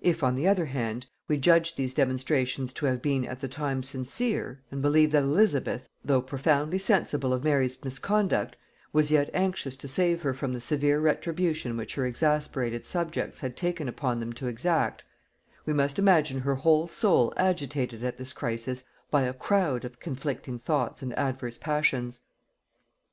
[0.00, 3.84] If, on the other hand, we judge these demonstrations to have been at the time
[3.84, 8.56] sincere, and believe that Elizabeth, though profoundly sensible of Mary's misconduct,
[8.92, 13.56] was yet anxious to save her from the severe retribution which her exasperated subjects had
[13.56, 15.04] taken upon them to exact,
[15.64, 18.82] we must imagine her whole soul agitated at this crisis
[19.12, 22.20] by a crowd of conflicting thoughts and adverse passions.